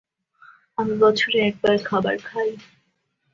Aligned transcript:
আমি 0.77 0.93
বছরে 0.97 1.37
একবার 1.41 1.75
খাবার 1.83 2.15
খাই। 2.23 2.49